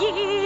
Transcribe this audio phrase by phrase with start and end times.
[0.00, 0.37] ye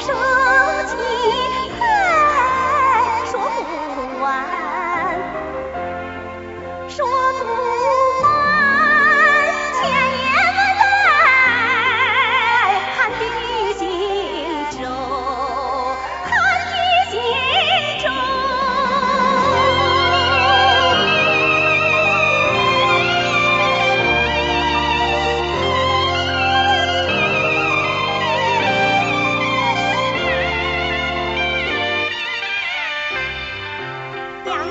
[0.00, 0.12] 说
[0.86, 0.96] 起
[1.80, 1.84] 来，
[3.30, 3.34] 说
[3.94, 4.24] 不完。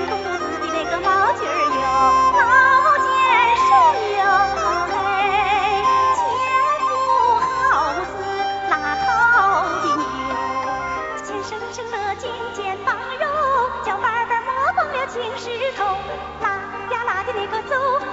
[0.06, 1.84] 公子的那个毛驴儿哟
[2.36, 2.40] 毛
[3.04, 3.06] 尖
[3.68, 3.70] 上
[4.18, 4.20] 哟
[4.92, 5.82] 哎
[6.16, 6.20] 好
[6.80, 6.86] 嗬
[7.40, 7.52] 好
[8.04, 8.12] 似
[8.70, 8.72] 拉
[9.04, 9.06] 套
[9.82, 10.28] 的牛
[11.24, 12.22] 前生生勒紧
[12.54, 13.24] 肩膀肉
[13.84, 15.80] 脚板板磨光了青石头
[16.40, 16.46] 拉
[16.90, 18.03] 呀拉的那个走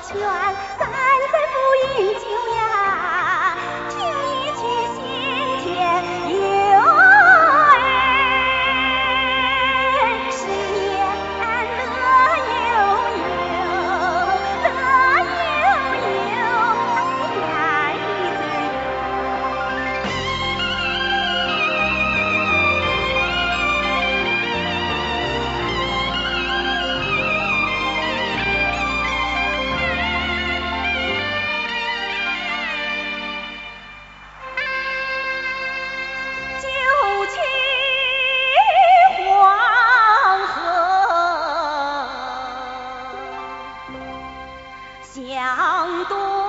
[0.00, 0.18] 劝，
[0.78, 2.24] 三载不饮酒
[2.56, 3.13] 呀。
[46.04, 46.43] 多。